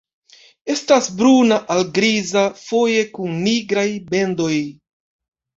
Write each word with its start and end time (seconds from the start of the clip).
Estas 0.75 1.09
bruna 1.19 1.59
al 1.75 1.83
griza, 1.99 2.43
foje 2.63 3.05
kun 3.19 3.39
nigraj 3.45 3.87
bendoj. 4.15 4.57